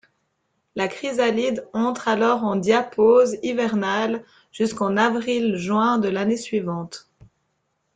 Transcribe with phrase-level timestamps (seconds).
[0.75, 7.11] La chrysalide entre alors en diapause hivernale, jusqu'en avril-juin de l'année suivante.